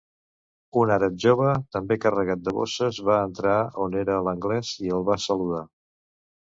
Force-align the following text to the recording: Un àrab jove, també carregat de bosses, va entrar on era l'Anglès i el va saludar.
Un 0.83 0.93
àrab 0.95 1.19
jove, 1.23 1.51
també 1.75 1.97
carregat 2.07 2.43
de 2.49 2.55
bosses, 2.61 3.03
va 3.11 3.21
entrar 3.29 3.61
on 3.85 4.01
era 4.03 4.21
l'Anglès 4.31 4.77
i 4.89 4.95
el 4.99 5.11
va 5.13 5.25
saludar. 5.29 5.67